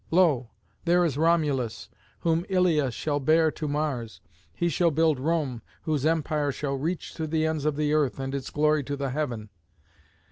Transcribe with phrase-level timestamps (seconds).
[0.09, 0.49] Lo!
[0.85, 1.87] there is Romulus,
[2.21, 4.19] whom Ilia shall bear to Mars.
[4.51, 8.33] He shall build Rome, whose empire shall reach to the ends of the earth and
[8.33, 9.49] its glory to the heaven.